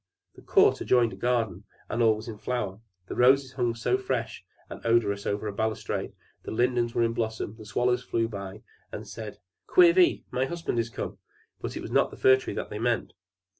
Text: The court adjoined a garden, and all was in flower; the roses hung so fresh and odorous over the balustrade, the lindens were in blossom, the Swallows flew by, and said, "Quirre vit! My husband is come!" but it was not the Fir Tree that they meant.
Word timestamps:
The 0.33 0.41
court 0.41 0.81
adjoined 0.81 1.13
a 1.13 1.15
garden, 1.15 1.63
and 1.87 2.01
all 2.01 2.15
was 2.15 2.27
in 2.27 2.39
flower; 2.39 2.79
the 3.05 3.13
roses 3.13 3.51
hung 3.53 3.75
so 3.75 3.99
fresh 3.99 4.43
and 4.67 4.83
odorous 4.83 5.27
over 5.27 5.45
the 5.51 5.55
balustrade, 5.55 6.13
the 6.41 6.49
lindens 6.49 6.95
were 6.95 7.03
in 7.03 7.13
blossom, 7.13 7.55
the 7.55 7.67
Swallows 7.67 8.01
flew 8.01 8.27
by, 8.27 8.63
and 8.91 9.07
said, 9.07 9.37
"Quirre 9.67 9.93
vit! 9.93 10.21
My 10.31 10.45
husband 10.45 10.79
is 10.79 10.89
come!" 10.89 11.19
but 11.61 11.77
it 11.77 11.81
was 11.83 11.91
not 11.91 12.09
the 12.09 12.17
Fir 12.17 12.35
Tree 12.37 12.55
that 12.55 12.71
they 12.71 12.79
meant. 12.79 13.13